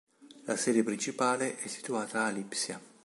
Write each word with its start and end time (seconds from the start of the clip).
La 0.45 0.57
sede 0.57 0.81
principale 0.81 1.57
è 1.57 1.67
situata 1.67 2.25
a 2.25 2.29
Lipsia. 2.31 2.81